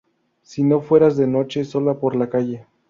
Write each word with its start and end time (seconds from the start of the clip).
si 0.41 0.63
no 0.63 0.81
fueras 0.81 1.15
de 1.15 1.27
noche 1.27 1.63
sola 1.63 1.93
por 1.99 2.15
la 2.15 2.27
calle. 2.27 2.65